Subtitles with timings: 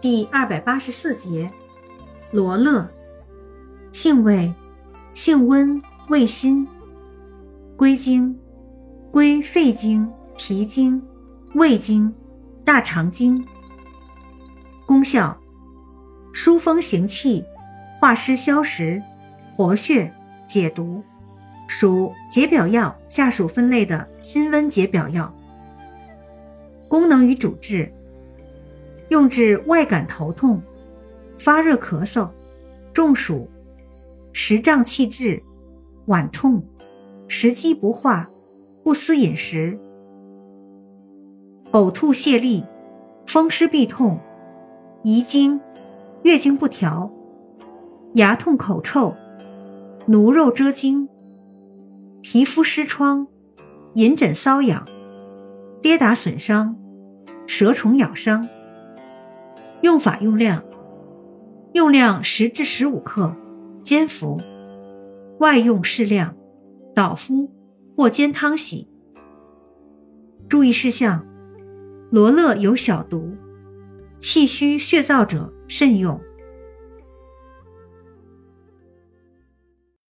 [0.00, 1.50] 第二百八十四节，
[2.30, 2.88] 罗勒，
[3.92, 4.50] 性味，
[5.12, 6.66] 性温，味辛。
[7.76, 8.38] 归经，
[9.10, 11.02] 归肺经、脾经、
[11.54, 12.14] 胃经、
[12.64, 13.46] 大肠经。
[14.86, 15.38] 功效，
[16.32, 17.44] 疏风行气，
[18.00, 19.02] 化湿消食，
[19.54, 20.10] 活血。
[20.46, 21.00] 解毒，
[21.68, 25.32] 属解表药下属分类的辛温解表药。
[26.88, 27.92] 功能与主治。
[29.10, 30.62] 用治外感头痛、
[31.38, 32.28] 发热咳嗽、
[32.92, 33.48] 中暑、
[34.32, 35.42] 食胀气滞、
[36.06, 36.62] 脘痛、
[37.26, 38.30] 食积不化、
[38.84, 39.76] 不思饮食、
[41.72, 42.64] 呕吐泻痢、
[43.26, 44.16] 风湿痹痛、
[45.02, 45.60] 遗精、
[46.22, 47.10] 月经不调、
[48.14, 49.12] 牙痛口臭、
[50.06, 51.08] 奴肉遮经、
[52.22, 53.26] 皮肤湿疮、
[53.94, 54.86] 隐疹瘙痒、
[55.82, 56.76] 跌打损伤、
[57.48, 58.48] 蛇虫咬伤。
[59.82, 60.62] 用法用量：
[61.72, 63.34] 用量十至十五克，
[63.82, 64.36] 煎服；
[65.38, 66.34] 外用适量，
[66.94, 67.50] 捣敷
[67.96, 68.86] 或煎汤洗。
[70.50, 71.24] 注意事项：
[72.10, 73.32] 罗勒有小毒，
[74.18, 76.20] 气虚血燥者慎用。